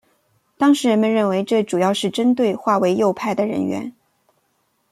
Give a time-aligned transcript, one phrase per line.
[0.57, 3.93] 当时人们认为这主要是针对划为右派的人员。